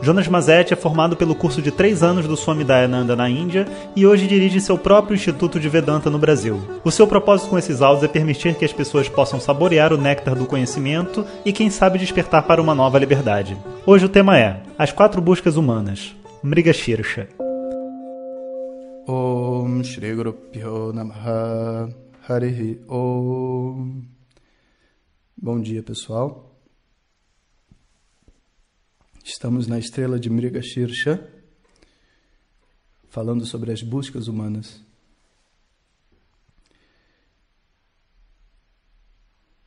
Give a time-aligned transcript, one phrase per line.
[0.00, 4.06] Jonas Mazetti é formado pelo curso de três anos do Swami Dayananda na Índia e
[4.06, 6.60] hoje dirige seu próprio Instituto de Vedanta no Brasil.
[6.84, 10.36] O seu propósito com esses áudios é permitir que as pessoas possam saborear o néctar
[10.36, 13.56] do conhecimento e, quem sabe, despertar para uma nova liberdade.
[13.84, 17.28] Hoje o tema é As Quatro Buscas Humanas, Mrigashirsha.
[19.06, 21.88] Om Shri Guru Pyo Namaha
[22.28, 24.02] Harihi Om
[25.40, 26.47] Bom dia pessoal
[29.30, 31.22] Estamos na estrela de Mrigashirsha
[33.10, 34.80] falando sobre as buscas humanas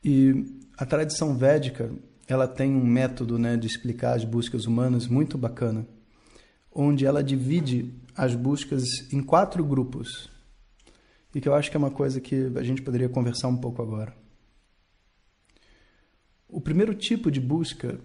[0.04, 0.34] e
[0.76, 1.94] a tradição védica
[2.28, 5.86] ela tem um método né, de explicar as buscas humanas muito bacana
[6.72, 10.28] onde ela divide as buscas em quatro grupos.
[11.36, 13.80] E que eu acho que é uma coisa que a gente poderia conversar um pouco
[13.80, 14.18] agora.
[16.50, 18.02] O primeiro tipo de busca,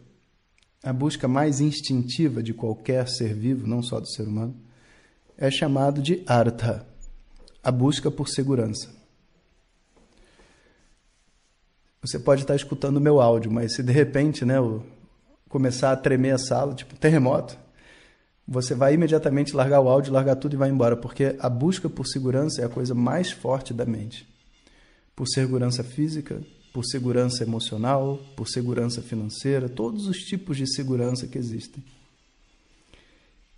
[0.83, 4.55] a busca mais instintiva de qualquer ser vivo, não só do ser humano,
[5.37, 6.87] é chamado de artha,
[7.63, 8.95] a busca por segurança.
[12.01, 14.57] Você pode estar escutando o meu áudio, mas se de repente, né,
[15.49, 17.59] começar a tremer a sala, tipo terremoto,
[18.47, 22.07] você vai imediatamente largar o áudio, largar tudo e vai embora, porque a busca por
[22.07, 24.27] segurança é a coisa mais forte da mente.
[25.17, 26.41] Por segurança física,
[26.77, 31.83] por segurança emocional, por segurança financeira, todos os tipos de segurança que existem.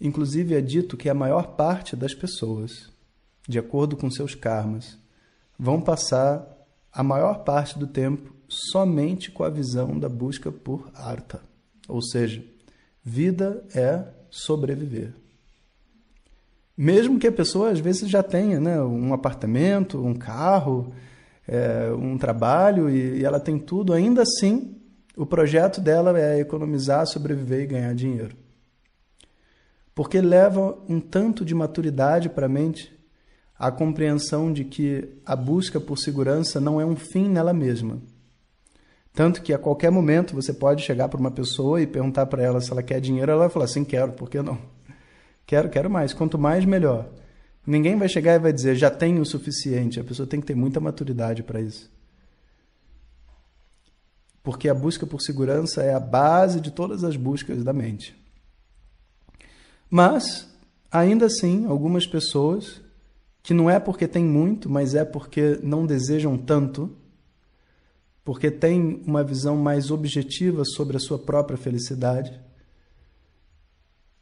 [0.01, 2.89] Inclusive é dito que a maior parte das pessoas,
[3.49, 4.97] de acordo com seus karmas,
[5.59, 6.47] vão passar
[6.93, 11.41] a maior parte do tempo somente com a visão da busca por artha.
[11.89, 12.45] Ou seja,
[13.03, 15.13] vida é sobreviver.
[16.77, 20.95] Mesmo que a pessoa às vezes já tenha né, um apartamento, um carro,
[21.49, 24.77] é, um trabalho e, e ela tem tudo, ainda assim
[25.17, 28.37] o projeto dela é economizar, sobreviver e ganhar dinheiro.
[29.93, 32.97] Porque leva um tanto de maturidade para a mente
[33.59, 38.01] a compreensão de que a busca por segurança não é um fim nela mesma.
[39.13, 42.61] Tanto que a qualquer momento você pode chegar para uma pessoa e perguntar para ela
[42.61, 44.57] se ela quer dinheiro, ela vai falar assim: quero, por que não?
[45.45, 46.15] Quero, quero mais.
[46.15, 47.09] Quanto mais, melhor.
[47.69, 50.01] Ninguém vai chegar e vai dizer já tenho o suficiente.
[50.01, 51.91] A pessoa tem que ter muita maturidade para isso.
[54.43, 58.17] Porque a busca por segurança é a base de todas as buscas da mente.
[59.91, 60.49] Mas,
[60.91, 62.81] ainda assim, algumas pessoas,
[63.43, 66.97] que não é porque tem muito, mas é porque não desejam tanto,
[68.25, 72.41] porque tem uma visão mais objetiva sobre a sua própria felicidade,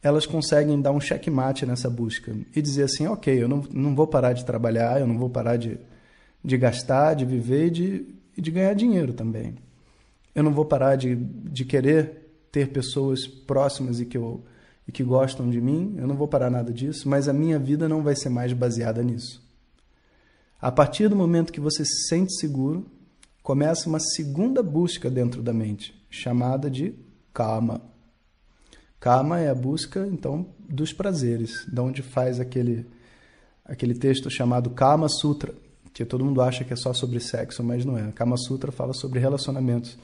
[0.06, 4.06] elas conseguem dar um checkmate nessa busca e dizer assim: ok, eu não, não vou
[4.06, 5.78] parar de trabalhar, eu não vou parar de,
[6.44, 9.56] de gastar, de viver e de, de ganhar dinheiro também.
[10.32, 14.44] Eu não vou parar de, de querer ter pessoas próximas e que, eu,
[14.86, 17.88] e que gostam de mim, eu não vou parar nada disso, mas a minha vida
[17.88, 19.44] não vai ser mais baseada nisso.
[20.60, 22.86] A partir do momento que você se sente seguro,
[23.42, 26.94] começa uma segunda busca dentro da mente, chamada de
[27.32, 27.95] kama.
[28.98, 32.86] Kama é a busca, então, dos prazeres, de onde faz aquele,
[33.64, 35.54] aquele texto chamado Kama Sutra,
[35.92, 38.10] que todo mundo acha que é só sobre sexo, mas não é.
[38.12, 39.96] Kama Sutra fala sobre relacionamentos.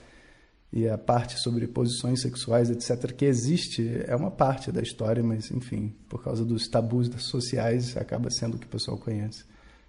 [0.73, 5.51] E a parte sobre posições sexuais, etc., que existe, é uma parte da história, mas,
[5.51, 9.45] enfim, por causa dos tabus sociais, acaba sendo o que o pessoal conhece.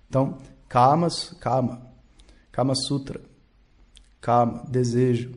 [0.09, 0.37] Então,
[0.67, 1.07] Kama,
[1.39, 1.81] Kama,
[2.51, 3.21] Kama Sutra,
[4.23, 5.31] calma, desejo,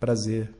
[0.00, 0.55] prazer.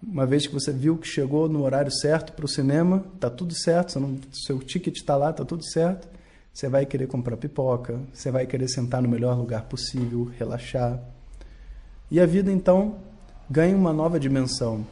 [0.00, 3.52] Uma vez que você viu que chegou no horário certo para o cinema, tá tudo
[3.52, 6.08] certo, não, seu ticket está lá, tá tudo certo.
[6.52, 11.00] Você vai querer comprar pipoca, você vai querer sentar no melhor lugar possível, relaxar.
[12.10, 12.96] E a vida então
[13.50, 14.86] ganha uma nova dimensão.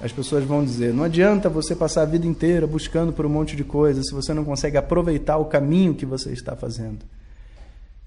[0.00, 3.54] As pessoas vão dizer: não adianta você passar a vida inteira buscando por um monte
[3.54, 7.04] de coisa se você não consegue aproveitar o caminho que você está fazendo.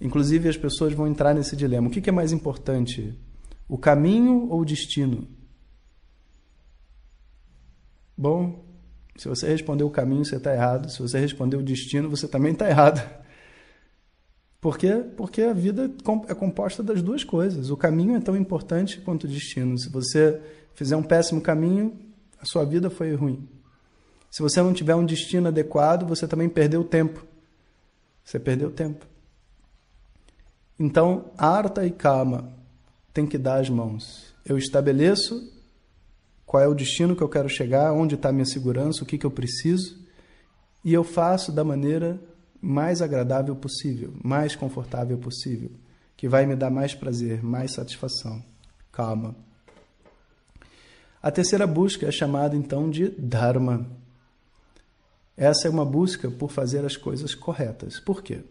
[0.02, 3.18] Inclusive, as pessoas vão entrar nesse dilema: o que é mais importante,
[3.68, 5.28] o caminho ou o destino?
[8.18, 8.64] Bom,
[9.16, 10.90] se você respondeu o caminho, você está errado.
[10.90, 13.02] Se você respondeu o destino, você também está errado.
[14.60, 15.04] Por quê?
[15.18, 15.92] Porque a vida
[16.28, 17.70] é composta das duas coisas.
[17.70, 19.78] O caminho é tão importante quanto o destino.
[19.78, 20.42] Se você
[20.74, 22.00] fizer um péssimo caminho,
[22.40, 23.48] a sua vida foi ruim.
[24.32, 27.24] Se você não tiver um destino adequado, você também perdeu tempo.
[28.24, 29.06] Você perdeu tempo.
[30.80, 32.52] Então, arta e kama
[33.14, 34.34] tem que dar as mãos.
[34.44, 35.53] Eu estabeleço
[36.54, 39.18] qual é o destino que eu quero chegar, onde está a minha segurança, o que,
[39.18, 39.98] que eu preciso,
[40.86, 42.22] e eu faço da maneira
[42.62, 45.72] mais agradável possível, mais confortável possível,
[46.16, 48.40] que vai me dar mais prazer, mais satisfação.
[48.92, 49.36] Calma.
[51.24, 53.90] A terceira busca é chamada então de Dharma.
[55.36, 58.00] Essa é uma busca por fazer as coisas corretas.
[58.00, 58.44] Por quê?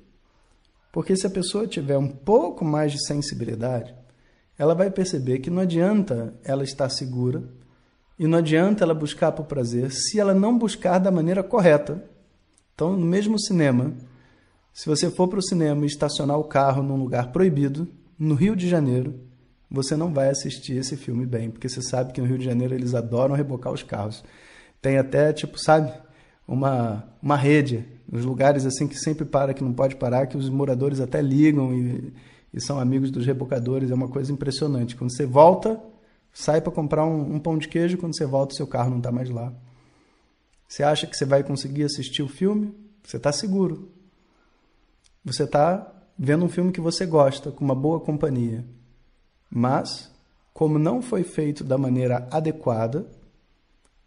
[0.91, 3.95] Porque se a pessoa tiver um pouco mais de sensibilidade,
[4.59, 7.62] ela vai perceber que não adianta ela estar segura
[8.23, 12.05] e não adianta ela buscar por prazer se ela não buscar da maneira correta.
[12.73, 13.95] Então, no mesmo cinema,
[14.73, 18.55] se você for para o cinema e estacionar o carro num lugar proibido, no Rio
[18.55, 19.19] de Janeiro,
[19.69, 22.73] você não vai assistir esse filme bem, porque você sabe que no Rio de Janeiro
[22.73, 24.23] eles adoram rebocar os carros.
[24.81, 25.93] Tem até, tipo, sabe,
[26.47, 30.49] uma, uma rede, nos lugares assim que sempre para, que não pode parar, que os
[30.49, 32.13] moradores até ligam e,
[32.55, 33.91] e são amigos dos rebocadores.
[33.91, 34.95] É uma coisa impressionante.
[34.95, 35.81] Quando você volta,
[36.33, 38.99] sai para comprar um, um, pão de queijo, quando você volta, o seu carro não
[38.99, 39.53] está mais lá.
[40.67, 42.75] Você acha que você vai conseguir assistir o filme?
[43.05, 43.91] Você está seguro.
[45.25, 48.65] Você está vendo um filme que você gosta, com uma boa companhia.
[49.51, 50.11] Mas,
[50.55, 53.07] como não foi feito da maneira adequada,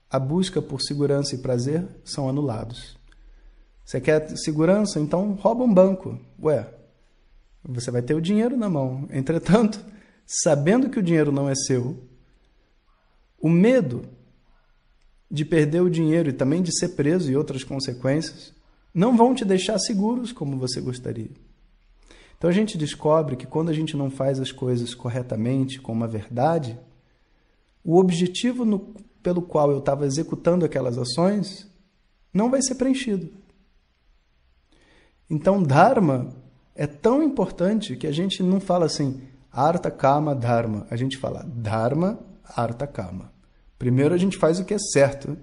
[0.09, 2.97] a busca por segurança e prazer são anulados.
[3.83, 4.99] Você quer segurança?
[4.99, 6.19] Então rouba um banco.
[6.41, 6.67] Ué,
[7.63, 9.07] você vai ter o dinheiro na mão.
[9.11, 9.79] Entretanto,
[10.25, 12.03] sabendo que o dinheiro não é seu,
[13.45, 14.01] o medo
[15.29, 18.51] de perder o dinheiro e também de ser preso e outras consequências
[18.91, 21.29] não vão te deixar seguros como você gostaria.
[22.35, 26.07] Então a gente descobre que quando a gente não faz as coisas corretamente, com uma
[26.07, 26.75] verdade,
[27.83, 28.79] o objetivo no,
[29.21, 31.69] pelo qual eu estava executando aquelas ações
[32.33, 33.29] não vai ser preenchido.
[35.29, 36.29] Então, Dharma
[36.73, 39.21] é tão importante que a gente não fala assim,
[39.51, 40.87] Arta Kama Dharma.
[40.89, 43.34] A gente fala Dharma Arta Kama.
[43.85, 45.37] Primeiro a gente faz o que é certo,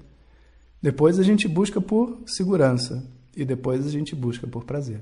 [0.82, 5.00] depois a gente busca por segurança e depois a gente busca por prazer.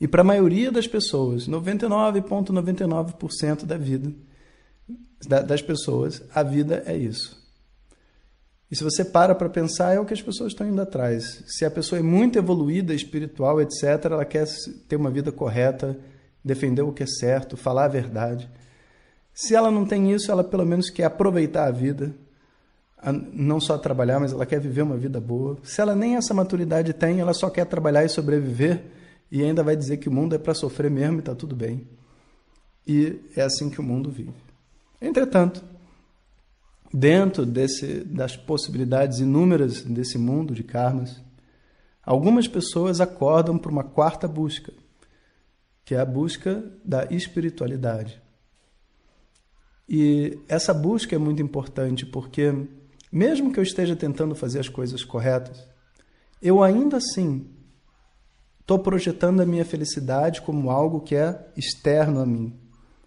[0.00, 4.12] E para a maioria das pessoas, 99,99% ,99 da vida,
[5.44, 7.36] das pessoas, a vida é isso.
[8.70, 11.42] E se você para para pensar, é o que as pessoas estão indo atrás.
[11.48, 14.46] Se a pessoa é muito evoluída, espiritual, etc., ela quer
[14.86, 15.98] ter uma vida correta,
[16.44, 18.48] defender o que é certo, falar a verdade.
[19.32, 22.14] Se ela não tem isso, ela pelo menos quer aproveitar a vida,
[23.32, 25.56] não só trabalhar, mas ela quer viver uma vida boa.
[25.62, 28.84] Se ela nem essa maturidade tem, ela só quer trabalhar e sobreviver
[29.30, 31.86] e ainda vai dizer que o mundo é para sofrer mesmo e está tudo bem.
[32.86, 34.34] E é assim que o mundo vive.
[35.00, 35.62] Entretanto,
[36.92, 41.22] dentro desse, das possibilidades inúmeras desse mundo de karmas,
[42.02, 44.72] algumas pessoas acordam para uma quarta busca,
[45.84, 48.20] que é a busca da espiritualidade.
[49.92, 52.54] E essa busca é muito importante porque,
[53.10, 55.66] mesmo que eu esteja tentando fazer as coisas corretas,
[56.40, 57.50] eu ainda assim
[58.60, 62.56] estou projetando a minha felicidade como algo que é externo a mim.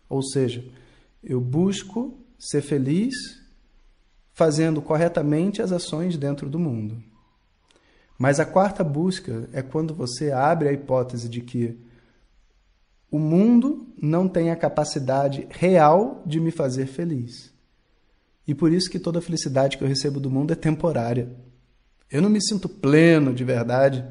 [0.09, 0.61] Ou seja,
[1.23, 3.15] eu busco ser feliz
[4.33, 7.01] fazendo corretamente as ações dentro do mundo.
[8.19, 11.79] Mas a quarta busca é quando você abre a hipótese de que
[13.09, 17.53] o mundo não tem a capacidade real de me fazer feliz.
[18.45, 21.31] E por isso que toda a felicidade que eu recebo do mundo é temporária.
[22.11, 24.05] Eu não me sinto pleno de verdade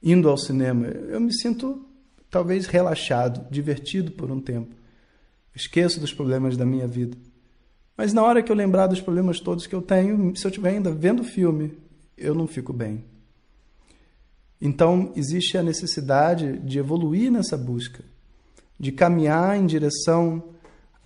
[0.00, 0.86] indo ao cinema.
[0.86, 1.84] Eu me sinto
[2.30, 4.76] talvez relaxado, divertido por um tempo.
[5.52, 7.18] Esqueço dos problemas da minha vida.
[7.96, 10.70] Mas na hora que eu lembrar dos problemas todos que eu tenho, se eu estiver
[10.70, 11.76] ainda vendo filme,
[12.16, 13.04] eu não fico bem.
[14.60, 18.04] Então, existe a necessidade de evoluir nessa busca,
[18.78, 20.42] de caminhar em direção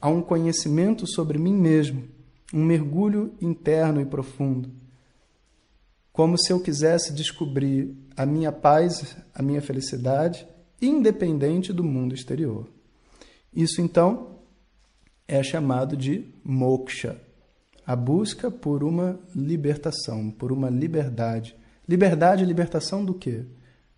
[0.01, 2.05] a um conhecimento sobre mim mesmo,
[2.53, 4.71] um mergulho interno e profundo
[6.19, 10.45] como se eu quisesse descobrir a minha paz, a minha felicidade,
[10.83, 12.67] independente do mundo exterior.
[13.55, 14.41] Isso então
[15.29, 17.23] é chamado de moksha,
[17.87, 21.55] a busca por uma libertação, por uma liberdade.
[21.89, 23.45] Liberdade e libertação do quê?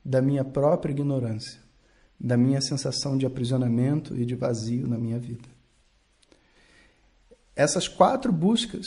[0.04, 1.58] Da minha própria ignorância,
[2.20, 5.48] da minha sensação de aprisionamento e de vazio na minha vida.
[7.56, 8.86] Essas quatro buscas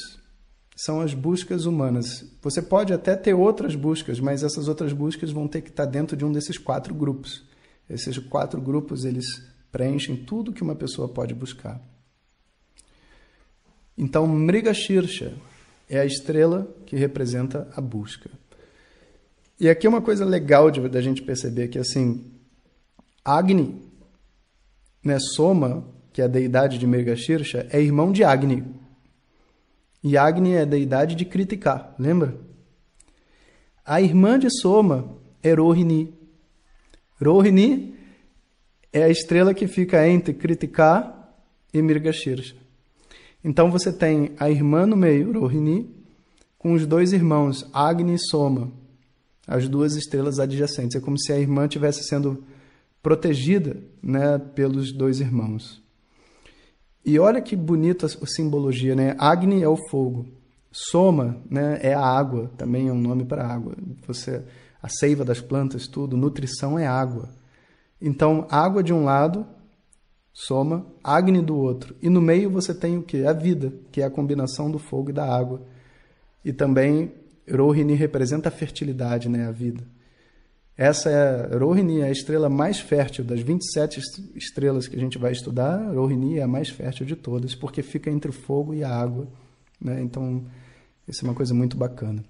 [0.75, 2.25] são as buscas humanas.
[2.41, 6.15] Você pode até ter outras buscas, mas essas outras buscas vão ter que estar dentro
[6.15, 7.43] de um desses quatro grupos.
[7.89, 9.25] Esses quatro grupos eles
[9.71, 11.81] preenchem tudo que uma pessoa pode buscar.
[13.97, 15.33] Então, Mrigashirsha
[15.89, 18.29] é a estrela que representa a busca.
[19.59, 22.32] E aqui é uma coisa legal da gente perceber que assim,
[23.23, 23.81] Agni,
[25.03, 28.63] né, Soma, que é a deidade de Mrigashirsha, é irmão de Agni.
[30.03, 32.37] E Agni é a deidade de criticar, lembra?
[33.85, 36.13] A irmã de Soma é Rohini.
[37.21, 37.95] Rohini
[38.91, 41.35] é a estrela que fica entre criticar
[41.73, 42.55] e Mirgashirsha.
[43.43, 45.89] Então você tem a irmã no meio, Rohini,
[46.57, 48.71] com os dois irmãos, Agni e Soma,
[49.45, 50.95] as duas estrelas adjacentes.
[50.95, 52.43] É como se a irmã estivesse sendo
[53.03, 55.83] protegida né, pelos dois irmãos.
[57.05, 59.13] E olha que bonita a simbologia, né?
[59.19, 60.25] Agni é o fogo,
[60.71, 63.75] Soma, né, é a água, também é um nome para água.
[64.07, 64.41] Você
[64.81, 67.29] a seiva das plantas, tudo, nutrição é água.
[68.01, 69.47] Então, água de um lado,
[70.33, 71.95] Soma, Agni do outro.
[72.01, 73.25] E no meio você tem o que?
[73.25, 75.61] A vida, que é a combinação do fogo e da água.
[76.43, 77.13] E também
[77.49, 79.85] Rohini representa a fertilidade, né, a vida.
[80.75, 84.01] Essa é Rohini é a estrela mais fértil das 27
[84.35, 85.77] estrelas que a gente vai estudar.
[85.93, 89.27] Rohini é a mais fértil de todas, porque fica entre o fogo e a água.
[89.79, 90.01] Né?
[90.01, 90.43] Então,
[91.07, 92.23] isso é uma coisa muito bacana.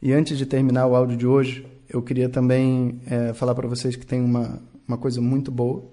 [0.00, 3.96] E antes de terminar o áudio de hoje, eu queria também é, falar para vocês
[3.96, 5.90] que tem uma, uma coisa muito boa.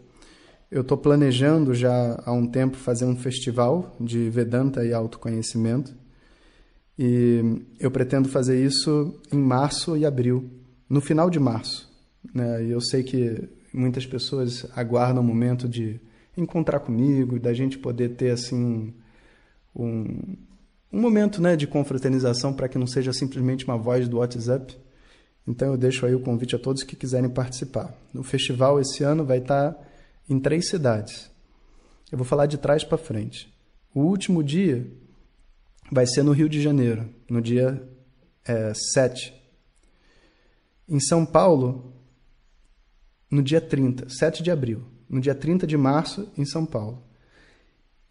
[0.70, 5.96] Eu estou planejando já há um tempo fazer um festival de Vedanta e autoconhecimento.
[6.98, 10.59] E eu pretendo fazer isso em março e abril
[10.90, 11.90] no final de março.
[12.34, 12.66] Né?
[12.66, 16.00] E eu sei que muitas pessoas aguardam o momento de
[16.36, 18.94] encontrar comigo, da gente poder ter assim
[19.76, 20.36] um,
[20.92, 24.76] um momento né, de confraternização para que não seja simplesmente uma voz do WhatsApp.
[25.48, 27.94] Então eu deixo aí o convite a todos que quiserem participar.
[28.16, 29.76] O festival esse ano vai estar
[30.30, 31.30] em três cidades.
[32.12, 33.54] Eu vou falar de trás para frente.
[33.94, 34.88] O último dia
[35.92, 37.82] vai ser no Rio de Janeiro, no dia
[38.46, 39.39] é, 7
[40.90, 41.94] em São Paulo,
[43.30, 47.04] no dia 30, 7 de abril, no dia 30 de março, em São Paulo.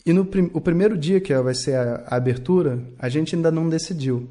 [0.06, 0.22] E no
[0.54, 4.28] o primeiro dia que vai ser a, a abertura, a gente ainda não decidiu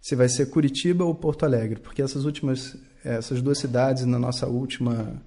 [0.00, 4.46] se vai ser Curitiba ou Porto Alegre, porque essas últimas, essas duas cidades na nossa
[4.46, 5.22] última,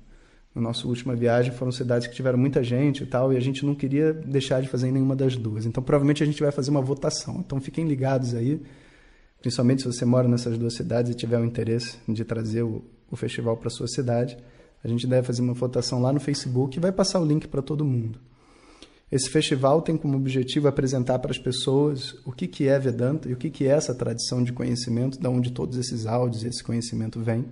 [0.56, 3.66] na nossa última viagem foram cidades que tiveram muita gente e tal, e a gente
[3.66, 5.66] não queria deixar de fazer nenhuma das duas.
[5.66, 7.44] Então, provavelmente a gente vai fazer uma votação.
[7.46, 8.62] Então, fiquem ligados aí
[9.42, 13.16] principalmente se você mora nessas duas cidades e tiver o interesse de trazer o, o
[13.16, 14.38] festival para sua cidade,
[14.84, 17.62] a gente deve fazer uma votação lá no Facebook e vai passar o link para
[17.62, 18.20] todo mundo.
[19.12, 23.34] Esse festival tem como objetivo apresentar para as pessoas o que, que é Vedanta e
[23.34, 26.64] o que, que é essa tradição de conhecimento, da onde todos esses áudios e esse
[26.64, 27.46] conhecimento vem.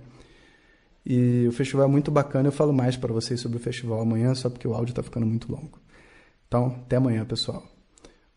[1.04, 4.34] E o festival é muito bacana, eu falo mais para vocês sobre o festival amanhã,
[4.34, 5.78] só porque o áudio está ficando muito longo.
[6.48, 7.62] Então, até amanhã, pessoal.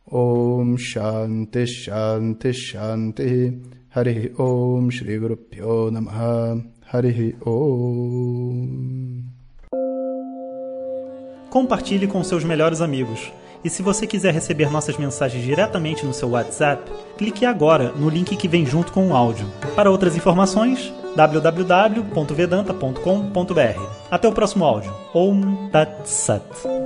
[0.06, 3.62] Om Shanti Shanti Shanti
[3.96, 9.24] Hari Om Shri Guru Pyo Namaha Hari Om
[11.50, 13.32] Compartilhe com seus melhores amigos.
[13.64, 18.36] E se você quiser receber nossas mensagens diretamente no seu WhatsApp, clique agora no link
[18.36, 19.46] que vem junto com o áudio.
[19.76, 23.82] Para outras informações, www.vedanta.com.br.
[24.12, 24.92] Até o próximo áudio.
[25.14, 26.83] Om Tat Sat.